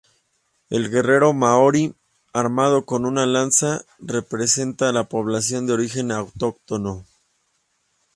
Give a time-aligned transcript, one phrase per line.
[0.71, 1.93] El guerrero maorí,
[2.33, 7.05] armado con una lanza, representa a la población de origen autóctono.